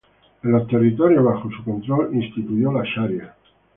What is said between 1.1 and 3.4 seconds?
bajo su control instituyó la ley Sharia.